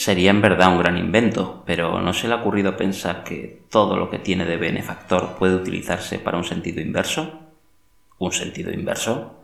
Sería 0.00 0.30
en 0.30 0.40
verdad 0.40 0.72
un 0.72 0.78
gran 0.78 0.96
invento, 0.96 1.62
pero 1.66 2.00
¿no 2.00 2.14
se 2.14 2.26
le 2.26 2.32
ha 2.32 2.38
ocurrido 2.38 2.74
pensar 2.74 3.22
que 3.22 3.64
todo 3.68 3.98
lo 3.98 4.08
que 4.08 4.18
tiene 4.18 4.46
de 4.46 4.56
benefactor 4.56 5.36
puede 5.38 5.56
utilizarse 5.56 6.18
para 6.18 6.38
un 6.38 6.44
sentido 6.44 6.80
inverso? 6.80 7.38
¿Un 8.16 8.32
sentido 8.32 8.72
inverso? 8.72 9.34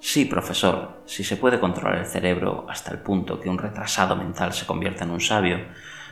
Sí, 0.00 0.24
profesor, 0.24 1.02
si 1.06 1.22
se 1.22 1.36
puede 1.36 1.60
controlar 1.60 2.00
el 2.00 2.06
cerebro 2.06 2.66
hasta 2.68 2.90
el 2.90 2.98
punto 2.98 3.38
que 3.38 3.48
un 3.48 3.56
retrasado 3.56 4.16
mental 4.16 4.52
se 4.52 4.66
convierta 4.66 5.04
en 5.04 5.12
un 5.12 5.20
sabio, 5.20 5.60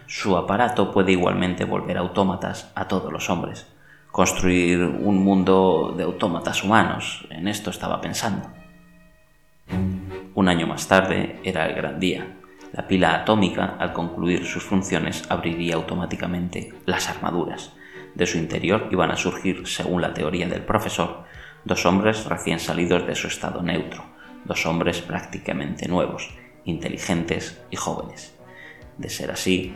su 0.06 0.36
aparato 0.36 0.92
puede 0.92 1.10
igualmente 1.10 1.64
volver 1.64 1.98
autómatas 1.98 2.70
a 2.76 2.86
todos 2.86 3.12
los 3.12 3.28
hombres. 3.30 3.66
Construir 4.12 4.80
un 4.84 5.24
mundo 5.24 5.92
de 5.96 6.04
autómatas 6.04 6.62
humanos, 6.62 7.26
en 7.30 7.48
esto 7.48 7.70
estaba 7.70 8.00
pensando. 8.00 8.48
Un 10.36 10.48
año 10.48 10.68
más 10.68 10.86
tarde 10.86 11.40
era 11.42 11.66
el 11.66 11.74
gran 11.74 11.98
día. 11.98 12.36
La 12.76 12.86
pila 12.86 13.14
atómica, 13.14 13.76
al 13.78 13.94
concluir 13.94 14.44
sus 14.44 14.62
funciones, 14.62 15.24
abriría 15.30 15.76
automáticamente 15.76 16.74
las 16.84 17.08
armaduras. 17.08 17.72
De 18.14 18.26
su 18.26 18.36
interior 18.36 18.88
iban 18.90 19.10
a 19.10 19.16
surgir, 19.16 19.66
según 19.66 20.02
la 20.02 20.12
teoría 20.12 20.46
del 20.46 20.60
profesor, 20.60 21.24
dos 21.64 21.86
hombres 21.86 22.26
recién 22.26 22.60
salidos 22.60 23.06
de 23.06 23.14
su 23.14 23.28
estado 23.28 23.62
neutro, 23.62 24.04
dos 24.44 24.66
hombres 24.66 25.00
prácticamente 25.00 25.88
nuevos, 25.88 26.34
inteligentes 26.66 27.62
y 27.70 27.76
jóvenes. 27.76 28.36
De 28.98 29.08
ser 29.08 29.30
así, 29.30 29.74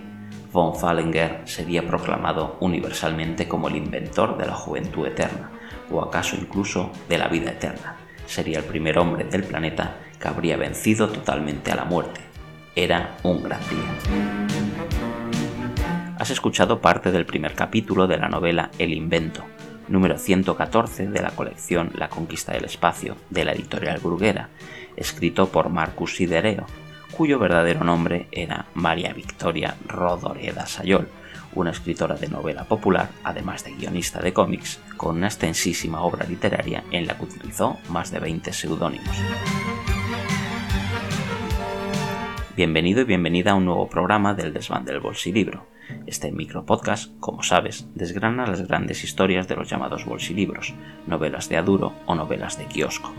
von 0.52 0.76
Fallinger 0.76 1.40
sería 1.46 1.86
proclamado 1.86 2.58
universalmente 2.60 3.48
como 3.48 3.68
el 3.68 3.76
inventor 3.76 4.36
de 4.36 4.46
la 4.46 4.54
juventud 4.54 5.06
eterna, 5.06 5.50
o 5.90 6.02
acaso 6.02 6.36
incluso 6.36 6.92
de 7.08 7.16
la 7.16 7.28
vida 7.28 7.52
eterna. 7.52 7.96
Sería 8.26 8.58
el 8.58 8.64
primer 8.64 8.98
hombre 8.98 9.24
del 9.24 9.44
planeta 9.44 9.96
que 10.20 10.28
habría 10.28 10.58
vencido 10.58 11.08
totalmente 11.08 11.72
a 11.72 11.76
la 11.76 11.84
muerte, 11.84 12.29
era 12.74 13.16
un 13.22 13.42
gran 13.42 13.60
día. 13.68 14.48
Has 16.18 16.30
escuchado 16.30 16.80
parte 16.80 17.10
del 17.12 17.26
primer 17.26 17.54
capítulo 17.54 18.06
de 18.06 18.18
la 18.18 18.28
novela 18.28 18.70
El 18.78 18.92
invento, 18.92 19.44
número 19.88 20.18
114 20.18 21.08
de 21.08 21.22
la 21.22 21.30
colección 21.30 21.90
La 21.94 22.08
conquista 22.08 22.52
del 22.52 22.66
espacio, 22.66 23.16
de 23.30 23.44
la 23.44 23.52
editorial 23.52 24.00
Bruguera, 24.00 24.50
escrito 24.96 25.48
por 25.48 25.70
Marcus 25.70 26.16
Sidereo, 26.16 26.66
cuyo 27.16 27.38
verdadero 27.38 27.84
nombre 27.84 28.28
era 28.32 28.66
María 28.74 29.12
Victoria 29.12 29.76
Rodoreda 29.86 30.66
Sayol, 30.66 31.08
una 31.54 31.70
escritora 31.70 32.14
de 32.14 32.28
novela 32.28 32.64
popular, 32.64 33.08
además 33.24 33.64
de 33.64 33.74
guionista 33.74 34.20
de 34.20 34.32
cómics, 34.32 34.78
con 34.96 35.16
una 35.16 35.26
extensísima 35.26 36.02
obra 36.02 36.26
literaria 36.26 36.84
en 36.90 37.06
la 37.06 37.16
que 37.16 37.24
utilizó 37.24 37.78
más 37.88 38.10
de 38.10 38.20
20 38.20 38.52
seudónimos. 38.52 39.16
Bienvenido 42.60 43.00
y 43.00 43.04
bienvenida 43.04 43.52
a 43.52 43.54
un 43.54 43.64
nuevo 43.64 43.88
programa 43.88 44.34
del 44.34 44.52
Desván 44.52 44.84
del 44.84 45.00
Bolsilibro. 45.00 45.66
Este 46.06 46.30
micropodcast, 46.30 47.18
como 47.18 47.42
sabes, 47.42 47.88
desgrana 47.94 48.46
las 48.46 48.68
grandes 48.68 49.02
historias 49.02 49.48
de 49.48 49.56
los 49.56 49.70
llamados 49.70 50.04
bolsilibros, 50.04 50.74
novelas 51.06 51.48
de 51.48 51.56
aduro 51.56 51.94
o 52.04 52.14
novelas 52.14 52.58
de 52.58 52.66
kiosco. 52.66 53.14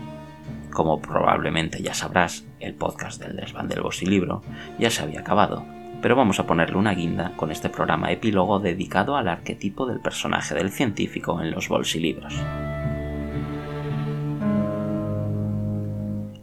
Como 0.70 1.02
probablemente 1.02 1.82
ya 1.82 1.92
sabrás, 1.92 2.46
el 2.60 2.74
podcast 2.74 3.20
del 3.20 3.34
Desván 3.34 3.66
del 3.66 3.80
Bolsilibro 3.80 4.42
ya 4.78 4.90
se 4.90 5.02
había 5.02 5.22
acabado, 5.22 5.66
pero 6.00 6.14
vamos 6.14 6.38
a 6.38 6.46
ponerle 6.46 6.76
una 6.76 6.94
guinda 6.94 7.32
con 7.34 7.50
este 7.50 7.68
programa 7.68 8.12
epílogo 8.12 8.60
dedicado 8.60 9.16
al 9.16 9.26
arquetipo 9.26 9.86
del 9.86 9.98
personaje 9.98 10.54
del 10.54 10.70
científico 10.70 11.42
en 11.42 11.50
los 11.50 11.68
bolsilibros. 11.68 12.40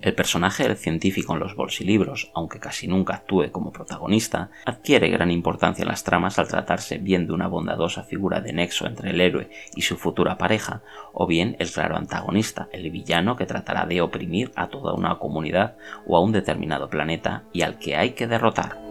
El 0.10 0.16
personaje 0.16 0.64
del 0.64 0.76
científico 0.76 1.34
en 1.34 1.40
los 1.40 1.56
bolsilibros, 1.56 2.32
aunque 2.34 2.60
casi 2.60 2.88
nunca 2.88 3.14
actúe 3.14 3.52
como 3.52 3.72
protagonista, 3.72 4.50
adquiere 4.66 5.08
gran 5.08 5.30
importancia 5.30 5.84
en 5.84 5.90
las 5.90 6.04
tramas 6.04 6.40
al 6.40 6.48
tratarse 6.48 6.98
bien 6.98 7.28
de 7.28 7.34
una 7.34 7.46
bondadosa 7.46 8.02
figura 8.02 8.42
de 8.42 8.52
nexo 8.52 8.88
entre 8.88 9.12
el 9.12 9.22
héroe 9.22 9.52
y 9.76 9.84
su 9.84 9.98
futura 9.98 10.40
pareja, 10.40 10.82
o 11.14 11.28
bien 11.28 11.56
el 11.60 11.70
claro 11.70 11.96
antagonista, 11.96 12.70
el 12.72 12.90
villano 12.90 13.36
que 13.36 13.46
tratará 13.46 13.86
de 13.86 14.02
oprimir 14.02 14.52
a 14.56 14.70
toda 14.70 14.96
una 14.96 15.20
comunidad 15.20 15.78
o 16.08 16.18
a 16.18 16.22
un 16.22 16.32
determinado 16.32 16.90
planeta 16.90 17.44
y 17.54 17.62
al 17.62 17.78
que 17.78 17.96
hay 17.96 18.14
que 18.14 18.26
derrotar. 18.26 18.89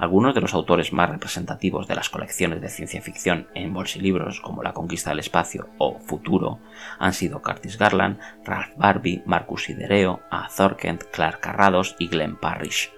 Algunos 0.00 0.34
de 0.34 0.40
los 0.40 0.54
autores 0.54 0.94
más 0.94 1.10
representativos 1.10 1.86
de 1.86 1.94
las 1.94 2.08
colecciones 2.08 2.62
de 2.62 2.70
ciencia 2.70 3.02
ficción 3.02 3.48
en 3.54 3.74
bolsilibros, 3.74 4.40
como 4.40 4.62
La 4.62 4.72
conquista 4.72 5.10
del 5.10 5.18
espacio 5.18 5.68
o 5.76 5.98
Futuro, 5.98 6.58
han 6.98 7.12
sido 7.12 7.42
Curtis 7.42 7.76
Garland, 7.76 8.18
Ralph 8.42 8.72
Barbie, 8.78 9.22
Marcus 9.26 9.64
Sidereo, 9.64 10.22
A. 10.30 10.48
Thorkent, 10.48 11.02
Clark 11.12 11.40
Carrados 11.40 11.96
y 11.98 12.08
Glenn 12.08 12.36
Parrish. 12.36 12.90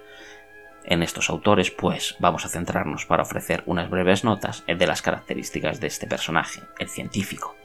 En 0.85 1.03
estos 1.03 1.29
autores, 1.29 1.73
pues, 1.73 2.15
vamos 2.21 2.45
a 2.45 2.49
centrarnos 2.49 3.05
para 3.05 3.25
ofrecer 3.25 3.65
unas 3.67 3.91
breves 3.91 4.23
notas 4.23 4.63
de 4.69 4.87
las 4.87 5.03
características 5.03 5.81
de 5.81 5.89
este 5.89 6.07
personaje, 6.07 6.61
el 6.79 6.89
científico. 6.89 7.57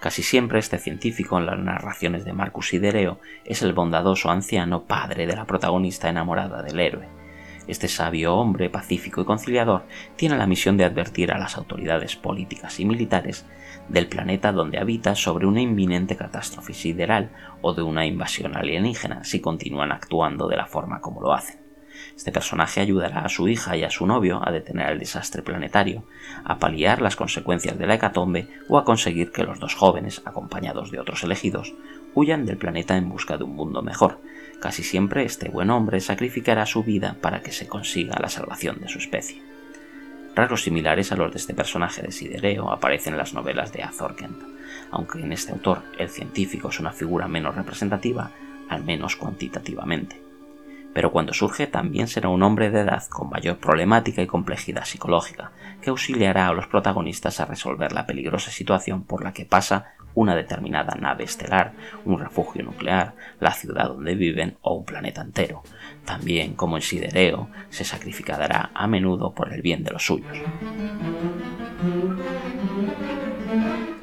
Casi 0.00 0.22
siempre 0.22 0.58
este 0.58 0.78
científico 0.78 1.36
en 1.36 1.44
las 1.44 1.58
narraciones 1.58 2.24
de 2.24 2.32
Marcus 2.32 2.68
Sidereo 2.68 3.20
es 3.44 3.60
el 3.60 3.74
bondadoso 3.74 4.30
anciano 4.30 4.84
padre 4.84 5.26
de 5.26 5.36
la 5.36 5.44
protagonista 5.44 6.08
enamorada 6.08 6.62
del 6.62 6.80
héroe 6.80 7.21
este 7.68 7.88
sabio 7.88 8.34
hombre 8.34 8.70
pacífico 8.70 9.20
y 9.20 9.24
conciliador 9.24 9.84
tiene 10.16 10.36
la 10.36 10.46
misión 10.46 10.76
de 10.76 10.84
advertir 10.84 11.32
a 11.32 11.38
las 11.38 11.56
autoridades 11.56 12.16
políticas 12.16 12.80
y 12.80 12.84
militares 12.84 13.46
del 13.88 14.08
planeta 14.08 14.52
donde 14.52 14.78
habita 14.78 15.14
sobre 15.14 15.46
una 15.46 15.60
inminente 15.60 16.16
catástrofe 16.16 16.74
sideral 16.74 17.30
o 17.60 17.74
de 17.74 17.82
una 17.82 18.06
invasión 18.06 18.56
alienígena 18.56 19.24
si 19.24 19.40
continúan 19.40 19.92
actuando 19.92 20.48
de 20.48 20.56
la 20.56 20.66
forma 20.66 21.00
como 21.00 21.20
lo 21.20 21.32
hacen. 21.32 21.60
Este 22.16 22.32
personaje 22.32 22.80
ayudará 22.80 23.20
a 23.20 23.28
su 23.28 23.48
hija 23.48 23.76
y 23.76 23.84
a 23.84 23.90
su 23.90 24.06
novio 24.06 24.40
a 24.44 24.50
detener 24.50 24.90
el 24.90 24.98
desastre 24.98 25.42
planetario, 25.42 26.04
a 26.44 26.58
paliar 26.58 27.00
las 27.00 27.16
consecuencias 27.16 27.78
de 27.78 27.86
la 27.86 27.94
hecatombe 27.94 28.48
o 28.68 28.78
a 28.78 28.84
conseguir 28.84 29.32
que 29.32 29.44
los 29.44 29.60
dos 29.60 29.74
jóvenes, 29.74 30.22
acompañados 30.24 30.90
de 30.90 31.00
otros 31.00 31.22
elegidos, 31.22 31.74
huyan 32.14 32.46
del 32.46 32.56
planeta 32.56 32.96
en 32.96 33.08
busca 33.08 33.36
de 33.36 33.44
un 33.44 33.54
mundo 33.54 33.82
mejor, 33.82 34.18
Casi 34.62 34.84
siempre 34.84 35.24
este 35.24 35.48
buen 35.48 35.70
hombre 35.70 35.98
sacrificará 35.98 36.66
su 36.66 36.84
vida 36.84 37.16
para 37.20 37.42
que 37.42 37.50
se 37.50 37.66
consiga 37.66 38.14
la 38.20 38.28
salvación 38.28 38.78
de 38.80 38.88
su 38.88 38.98
especie. 38.98 39.42
Rasgos 40.36 40.62
similares 40.62 41.10
a 41.10 41.16
los 41.16 41.32
de 41.32 41.38
este 41.38 41.52
personaje 41.52 42.00
de 42.00 42.12
Sidereo 42.12 42.70
aparecen 42.70 43.14
en 43.14 43.18
las 43.18 43.34
novelas 43.34 43.72
de 43.72 43.84
Kent, 44.16 44.40
aunque 44.92 45.18
en 45.18 45.32
este 45.32 45.50
autor 45.50 45.82
el 45.98 46.08
científico 46.10 46.68
es 46.68 46.78
una 46.78 46.92
figura 46.92 47.26
menos 47.26 47.56
representativa, 47.56 48.30
al 48.68 48.84
menos 48.84 49.16
cuantitativamente. 49.16 50.22
Pero 50.94 51.10
cuando 51.10 51.32
surge 51.32 51.66
también 51.66 52.06
será 52.06 52.28
un 52.28 52.44
hombre 52.44 52.70
de 52.70 52.82
edad 52.82 53.02
con 53.08 53.30
mayor 53.30 53.58
problemática 53.58 54.22
y 54.22 54.28
complejidad 54.28 54.84
psicológica, 54.84 55.50
que 55.80 55.90
auxiliará 55.90 56.46
a 56.46 56.52
los 56.52 56.68
protagonistas 56.68 57.40
a 57.40 57.46
resolver 57.46 57.90
la 57.90 58.06
peligrosa 58.06 58.52
situación 58.52 59.02
por 59.02 59.24
la 59.24 59.32
que 59.32 59.44
pasa 59.44 59.94
una 60.14 60.34
determinada 60.34 60.94
nave 60.94 61.24
estelar, 61.24 61.72
un 62.04 62.18
refugio 62.18 62.62
nuclear, 62.62 63.14
la 63.40 63.52
ciudad 63.52 63.88
donde 63.88 64.14
viven 64.14 64.56
o 64.62 64.74
un 64.74 64.84
planeta 64.84 65.22
entero. 65.22 65.62
También, 66.04 66.54
como 66.54 66.76
en 66.76 66.82
Sidereo, 66.82 67.48
se 67.70 67.84
sacrificará 67.84 68.70
a 68.74 68.86
menudo 68.86 69.32
por 69.34 69.52
el 69.52 69.62
bien 69.62 69.84
de 69.84 69.92
los 69.92 70.04
suyos. 70.04 70.38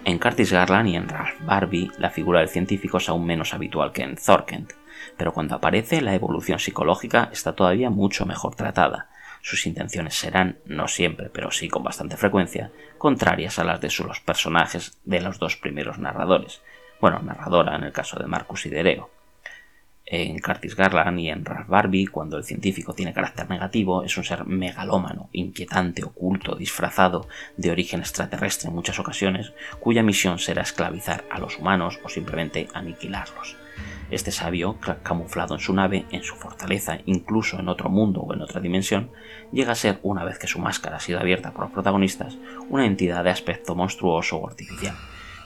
En 0.05 0.17
Curtis 0.17 0.51
Garland 0.51 0.89
y 0.89 0.95
en 0.95 1.07
Ralph 1.07 1.39
Barbie, 1.45 1.91
la 1.99 2.09
figura 2.09 2.39
del 2.39 2.49
científico 2.49 2.97
es 2.97 3.09
aún 3.09 3.25
menos 3.25 3.53
habitual 3.53 3.91
que 3.91 4.03
en 4.03 4.15
Thorkent, 4.15 4.73
pero 5.17 5.33
cuando 5.33 5.55
aparece 5.55 6.01
la 6.01 6.15
evolución 6.15 6.59
psicológica 6.59 7.29
está 7.31 7.53
todavía 7.53 7.89
mucho 7.89 8.25
mejor 8.25 8.55
tratada 8.55 9.09
sus 9.41 9.65
intenciones 9.65 10.15
serán, 10.15 10.59
no 10.65 10.87
siempre, 10.87 11.29
pero 11.29 11.51
sí 11.51 11.69
con 11.69 11.83
bastante 11.83 12.17
frecuencia, 12.17 12.71
contrarias 12.97 13.59
a 13.59 13.63
las 13.63 13.81
de 13.81 13.89
sus 13.89 14.19
personajes 14.19 14.97
de 15.05 15.21
los 15.21 15.39
dos 15.39 15.55
primeros 15.55 15.97
narradores. 15.97 16.61
Bueno, 16.99 17.19
narradora 17.19 17.75
en 17.75 17.83
el 17.83 17.91
caso 17.91 18.19
de 18.19 18.27
Marcus 18.27 18.65
y 18.65 18.69
Dereo. 18.69 19.09
En 20.11 20.39
Curtis 20.39 20.75
Garland 20.75 21.19
y 21.19 21.29
en 21.29 21.45
Ralph 21.45 21.67
Barbie, 21.67 22.07
cuando 22.07 22.37
el 22.37 22.43
científico 22.43 22.95
tiene 22.95 23.13
carácter 23.13 23.47
negativo, 23.47 24.03
es 24.03 24.17
un 24.17 24.23
ser 24.23 24.43
megalómano, 24.43 25.29
inquietante, 25.33 26.03
oculto, 26.03 26.55
disfrazado, 26.55 27.27
de 27.57 27.69
origen 27.69 27.99
extraterrestre 27.99 28.69
en 28.69 28.75
muchas 28.75 28.97
ocasiones, 28.97 29.53
cuya 29.79 30.01
misión 30.01 30.39
será 30.39 30.63
esclavizar 30.63 31.25
a 31.29 31.37
los 31.37 31.59
humanos 31.59 31.99
o 32.03 32.09
simplemente 32.09 32.67
aniquilarlos. 32.73 33.58
Este 34.11 34.31
sabio, 34.31 34.77
camuflado 35.03 35.53
en 35.53 35.59
su 35.59 35.73
nave, 35.73 36.05
en 36.11 36.23
su 36.23 36.35
fortaleza, 36.35 36.97
incluso 37.05 37.59
en 37.59 37.69
otro 37.69 37.89
mundo 37.89 38.21
o 38.21 38.33
en 38.33 38.41
otra 38.41 38.59
dimensión, 38.59 39.11
llega 39.51 39.73
a 39.73 39.75
ser, 39.75 39.99
una 40.01 40.23
vez 40.23 40.39
que 40.39 40.47
su 40.47 40.59
máscara 40.59 40.97
ha 40.97 40.99
sido 40.99 41.19
abierta 41.19 41.51
por 41.51 41.65
los 41.65 41.71
protagonistas, 41.71 42.37
una 42.69 42.85
entidad 42.85 43.23
de 43.23 43.29
aspecto 43.29 43.75
monstruoso 43.75 44.37
o 44.37 44.47
artificial. 44.47 44.95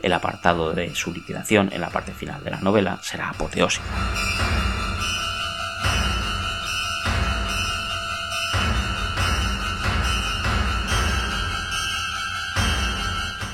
El 0.01 0.13
apartado 0.13 0.73
de 0.73 0.93
su 0.95 1.13
liquidación 1.13 1.71
en 1.73 1.81
la 1.81 1.89
parte 1.89 2.11
final 2.11 2.43
de 2.43 2.51
la 2.51 2.61
novela 2.61 2.99
será 3.01 3.29
apoteósico. 3.29 3.85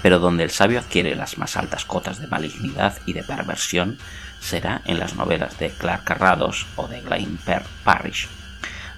Pero 0.01 0.19
donde 0.19 0.43
el 0.43 0.49
sabio 0.49 0.79
adquiere 0.79 1.15
las 1.15 1.37
más 1.37 1.57
altas 1.57 1.85
cotas 1.85 2.19
de 2.19 2.27
malignidad 2.27 2.97
y 3.05 3.13
de 3.13 3.23
perversión 3.23 3.97
será 4.39 4.81
en 4.85 4.99
las 4.99 5.15
novelas 5.15 5.57
de 5.59 5.69
Clark 5.69 6.03
Carrados 6.03 6.65
o 6.75 6.87
de 6.87 7.01
Glenn 7.01 7.39
Parrish. 7.83 8.29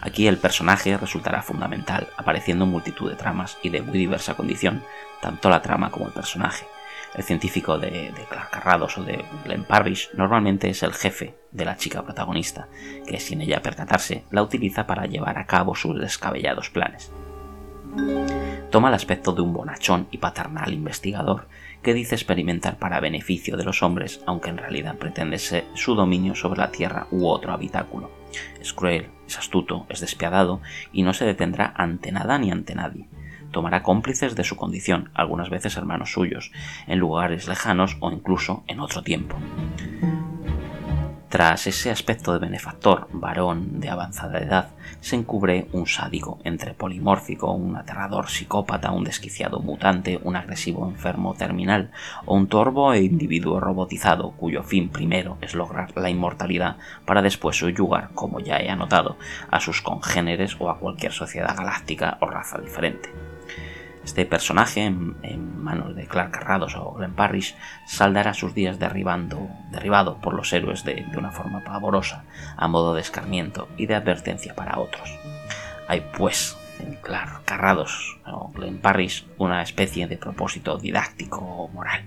Aquí 0.01 0.27
el 0.27 0.37
personaje 0.37 0.97
resultará 0.97 1.41
fundamental, 1.41 2.07
apareciendo 2.17 2.65
en 2.65 2.71
multitud 2.71 3.09
de 3.09 3.15
tramas 3.15 3.57
y 3.61 3.69
de 3.69 3.81
muy 3.81 3.97
diversa 3.97 4.33
condición, 4.33 4.83
tanto 5.21 5.49
la 5.49 5.61
trama 5.61 5.91
como 5.91 6.07
el 6.07 6.13
personaje. 6.13 6.65
El 7.13 7.23
científico 7.23 7.77
de, 7.77 8.13
Clark 8.29 8.49
Carrados 8.49 8.97
o 8.97 9.03
de 9.03 9.23
Glenn 9.43 9.63
Parrish 9.63 10.09
normalmente 10.13 10.69
es 10.69 10.81
el 10.81 10.93
jefe 10.93 11.35
de 11.51 11.65
la 11.65 11.75
chica 11.75 12.03
protagonista, 12.03 12.67
que 13.05 13.19
sin 13.19 13.41
ella 13.41 13.61
percatarse 13.61 14.23
la 14.31 14.41
utiliza 14.41 14.87
para 14.87 15.05
llevar 15.05 15.37
a 15.37 15.45
cabo 15.45 15.75
sus 15.75 15.99
descabellados 15.99 16.69
planes 16.69 17.11
toma 18.71 18.87
el 18.87 18.95
aspecto 18.95 19.33
de 19.33 19.41
un 19.41 19.53
bonachón 19.53 20.07
y 20.11 20.17
paternal 20.17 20.73
investigador 20.73 21.47
que 21.83 21.93
dice 21.93 22.15
experimentar 22.15 22.77
para 22.77 23.01
beneficio 23.01 23.57
de 23.57 23.65
los 23.65 23.83
hombres, 23.83 24.21
aunque 24.25 24.49
en 24.49 24.57
realidad 24.57 24.97
pretende 24.97 25.37
ser 25.39 25.65
su 25.73 25.93
dominio 25.93 26.35
sobre 26.35 26.59
la 26.59 26.71
Tierra 26.71 27.07
u 27.11 27.27
otro 27.27 27.51
habitáculo. 27.51 28.09
Es 28.61 28.71
cruel, 28.73 29.09
es 29.27 29.37
astuto, 29.37 29.85
es 29.89 29.99
despiadado 29.99 30.61
y 30.93 31.03
no 31.03 31.13
se 31.13 31.25
detendrá 31.25 31.73
ante 31.75 32.11
nada 32.11 32.37
ni 32.37 32.49
ante 32.49 32.73
nadie. 32.73 33.07
Tomará 33.51 33.83
cómplices 33.83 34.35
de 34.35 34.45
su 34.45 34.55
condición, 34.55 35.09
algunas 35.13 35.49
veces 35.49 35.75
hermanos 35.75 36.13
suyos, 36.13 36.51
en 36.87 36.99
lugares 36.99 37.49
lejanos 37.49 37.97
o 37.99 38.09
incluso 38.09 38.63
en 38.67 38.79
otro 38.79 39.03
tiempo. 39.03 39.35
Tras 41.31 41.65
ese 41.65 41.89
aspecto 41.91 42.33
de 42.33 42.39
benefactor, 42.39 43.07
varón 43.13 43.79
de 43.79 43.89
avanzada 43.89 44.39
edad, 44.39 44.71
se 44.99 45.15
encubre 45.15 45.69
un 45.71 45.87
sádico, 45.87 46.39
entre 46.43 46.73
polimórfico, 46.73 47.53
un 47.53 47.77
aterrador 47.77 48.27
psicópata, 48.27 48.91
un 48.91 49.05
desquiciado 49.05 49.61
mutante, 49.61 50.19
un 50.25 50.35
agresivo 50.35 50.85
enfermo 50.89 51.33
terminal, 51.33 51.91
o 52.25 52.35
un 52.35 52.47
torvo 52.47 52.91
e 52.91 53.03
individuo 53.03 53.61
robotizado, 53.61 54.31
cuyo 54.31 54.61
fin 54.63 54.89
primero 54.89 55.37
es 55.39 55.55
lograr 55.55 55.95
la 55.95 56.09
inmortalidad 56.09 56.75
para 57.05 57.21
después 57.21 57.55
subyugar, 57.55 58.09
como 58.13 58.41
ya 58.41 58.57
he 58.57 58.69
anotado, 58.69 59.15
a 59.49 59.61
sus 59.61 59.81
congéneres 59.81 60.57
o 60.59 60.69
a 60.69 60.79
cualquier 60.79 61.13
sociedad 61.13 61.55
galáctica 61.55 62.17
o 62.19 62.25
raza 62.25 62.57
diferente. 62.57 63.09
Este 64.11 64.25
personaje, 64.25 64.83
en, 64.83 65.63
manos 65.63 65.95
de 65.95 66.05
Clark 66.05 66.31
Carrados 66.31 66.75
o 66.75 66.91
Glenn 66.91 67.13
Parrish, 67.13 67.55
saldará 67.85 68.33
sus 68.33 68.53
días 68.53 68.77
derribando, 68.77 69.47
derribado 69.71 70.17
por 70.17 70.33
los 70.33 70.51
héroes 70.51 70.83
de, 70.83 70.95
de 70.95 71.17
una 71.17 71.31
forma 71.31 71.63
pavorosa, 71.63 72.25
a 72.57 72.67
modo 72.67 72.93
de 72.93 72.99
escarmiento 72.99 73.69
y 73.77 73.85
de 73.85 73.95
advertencia 73.95 74.53
para 74.53 74.79
otros. 74.79 75.09
Hay 75.87 76.01
pues 76.17 76.57
en 76.81 76.95
Clark 76.95 77.45
Carrados 77.45 78.19
o 78.27 78.51
Glenn 78.53 78.79
Parrish 78.79 79.25
una 79.37 79.61
especie 79.61 80.07
de 80.07 80.17
propósito 80.17 80.77
didáctico 80.77 81.37
o 81.37 81.69
moral. 81.69 82.03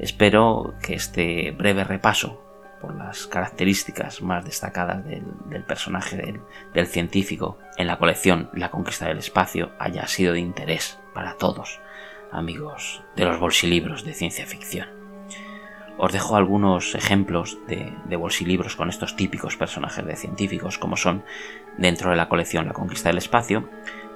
Espero 0.00 0.74
que 0.82 0.94
este 0.94 1.52
breve 1.52 1.84
repaso 1.84 2.45
por 2.80 2.94
las 2.94 3.26
características 3.26 4.22
más 4.22 4.44
destacadas 4.44 5.04
del, 5.04 5.64
personaje 5.64 6.40
del, 6.72 6.86
científico 6.86 7.58
en 7.76 7.86
la 7.86 7.98
colección 7.98 8.50
La 8.52 8.70
conquista 8.70 9.06
del 9.06 9.18
espacio 9.18 9.72
haya 9.78 10.06
sido 10.06 10.34
de 10.34 10.40
interés 10.40 10.98
para 11.14 11.34
todos, 11.34 11.80
amigos 12.30 13.02
de 13.16 13.24
los 13.24 13.38
bolsilibros 13.38 14.04
de 14.04 14.14
ciencia 14.14 14.46
ficción. 14.46 14.88
Os 15.98 16.12
dejo 16.12 16.36
algunos 16.36 16.94
ejemplos 16.94 17.58
de, 17.66 17.90
de 18.04 18.16
bolsilibros 18.16 18.76
con 18.76 18.90
estos 18.90 19.16
típicos 19.16 19.56
personajes 19.56 20.04
de 20.04 20.16
científicos, 20.16 20.76
como 20.76 20.96
son, 20.96 21.24
dentro 21.78 22.10
de 22.10 22.16
la 22.16 22.28
colección 22.28 22.66
La 22.66 22.74
conquista 22.74 23.08
del 23.08 23.18
espacio, 23.18 23.68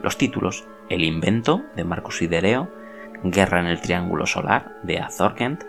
los 0.03 0.19
títulos 0.19 0.67
El 0.91 1.05
invento, 1.05 1.65
de 1.77 1.85
Marcus 1.85 2.21
Idereo, 2.21 2.71
Guerra 3.23 3.61
en 3.61 3.67
el 3.67 3.81
Triángulo 3.81 4.27
Solar, 4.27 4.77
de 4.83 4.99
Azor 4.99 5.35
Kent, 5.35 5.65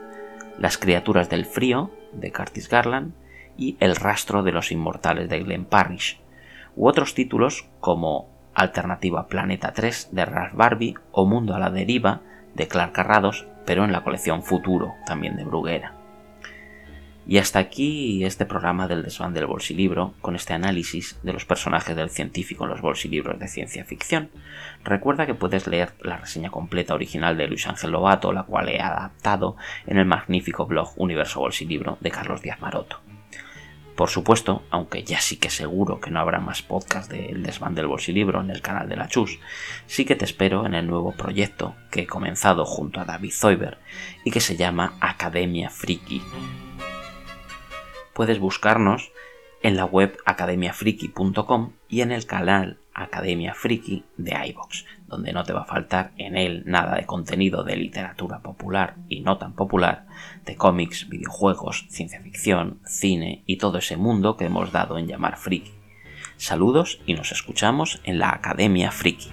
Las 0.58 0.78
criaturas 0.78 1.30
del 1.30 1.46
frío, 1.46 1.92
de 2.14 2.32
Curtis 2.32 2.70
Garland 2.70 3.14
y 3.58 3.78
El 3.80 3.96
rastro 3.96 4.44
de 4.44 4.52
los 4.52 4.72
inmortales 4.72 5.30
de 5.30 5.40
Glenn 5.44 5.66
Parrish, 5.66 6.20
u 6.76 6.88
otros 6.88 7.14
títulos 7.14 7.68
como 7.80 8.30
Alternativa 8.54 9.28
Planeta 9.28 9.74
3 9.74 10.10
de 10.12 10.26
Ralph 10.26 10.56
Barbie 10.56 10.96
o 11.12 11.26
Mundo 11.26 11.56
a 11.56 11.60
la 11.60 11.70
Deriva 11.70 12.22
de 12.54 12.68
Clark 12.68 12.94
Carrados, 12.94 13.48
pero 13.66 13.86
en 13.86 13.92
la 13.92 14.04
colección 14.04 14.44
Futuro 14.44 14.94
también 15.06 15.38
de 15.38 15.46
Bruguera. 15.46 16.01
Y 17.28 17.38
hasta 17.38 17.60
aquí 17.60 18.26
este 18.26 18.46
programa 18.46 18.88
del 18.88 19.04
desván 19.04 19.34
del 19.34 19.46
bolsilibro, 19.46 20.16
con 20.22 20.36
este 20.36 20.54
análisis 20.54 21.20
de 21.22 21.34
los 21.34 21.46
personajes 21.46 21.96
del 21.96 22.10
científico 22.10 22.64
en 22.64 22.72
los 22.72 22.82
bolsilibros 22.82 23.40
de 23.40 23.48
ciencia 23.48 23.86
ficción. 23.86 24.32
Recuerda 24.84 25.28
que 25.28 25.36
puedes 25.36 25.68
leer 25.68 25.94
la 26.02 26.18
reseña 26.18 26.50
completa 26.50 26.96
original 26.96 27.38
de 27.38 27.48
Luis 27.48 27.68
Ángel 27.68 27.92
Lobato, 27.92 28.34
la 28.34 28.44
cual 28.44 28.70
he 28.70 28.82
adaptado 28.82 29.56
en 29.86 29.98
el 29.98 30.06
magnífico 30.06 30.66
blog 30.66 30.94
Universo 30.98 31.40
Bolsilibro 31.40 31.98
de 32.02 32.10
Carlos 32.12 32.42
Díaz 32.42 32.60
Maroto. 32.60 33.00
Por 33.96 34.10
supuesto, 34.10 34.64
aunque 34.72 35.04
ya 35.04 35.22
sí 35.22 35.38
que 35.38 35.52
seguro 35.52 36.00
que 36.00 36.10
no 36.10 36.20
habrá 36.20 36.40
más 36.40 36.64
podcast 36.64 37.12
del 37.12 37.44
desván 37.44 37.76
del 37.76 37.88
bolsilibro 37.88 38.42
en 38.42 38.50
el 38.50 38.62
canal 38.62 38.90
de 38.90 38.96
la 38.96 39.08
Chus, 39.08 39.38
sí 39.86 40.06
que 40.06 40.16
te 40.16 40.26
espero 40.26 40.66
en 40.66 40.74
el 40.74 40.88
nuevo 40.88 41.12
proyecto 41.12 41.76
que 41.92 42.02
he 42.02 42.08
comenzado 42.08 42.66
junto 42.66 43.00
a 43.00 43.06
David 43.06 43.32
Zoiber 43.32 43.78
y 44.24 44.32
que 44.32 44.40
se 44.40 44.56
llama 44.56 44.96
Academia 45.02 45.70
Friki 45.70 46.24
puedes 48.14 48.40
buscarnos 48.40 49.12
en 49.64 49.78
la 49.78 49.86
web 49.86 50.18
academiafriki.com 50.26 51.74
y 51.88 52.02
en 52.02 52.12
el 52.12 52.26
canal 52.26 52.78
Academia 52.94 53.54
Friki 53.54 54.04
de 54.18 54.34
iVox, 54.50 54.86
donde 55.08 55.34
no 55.34 55.44
te 55.44 55.54
va 55.54 55.62
a 55.62 55.66
faltar 55.66 56.12
en 56.18 56.38
él 56.38 56.64
nada 56.66 56.96
de 56.96 57.06
contenido 57.06 57.64
de 57.64 57.76
literatura 57.76 58.40
popular 58.40 58.96
y 59.08 59.22
no 59.22 59.38
tan 59.38 59.54
popular, 59.54 60.08
de 60.46 60.56
cómics, 60.56 61.08
videojuegos, 61.10 61.86
ciencia 61.90 62.22
ficción, 62.22 62.80
cine 62.86 63.44
y 63.46 63.58
todo 63.58 63.78
ese 63.78 63.98
mundo 63.98 64.36
que 64.36 64.46
hemos 64.46 64.72
dado 64.72 64.98
en 64.98 65.08
llamar 65.08 65.38
friki. 65.38 65.72
Saludos 66.38 67.00
y 67.06 67.14
nos 67.14 67.32
escuchamos 67.32 68.02
en 68.04 68.18
la 68.18 68.32
Academia 68.32 68.92
Friki. 68.92 69.30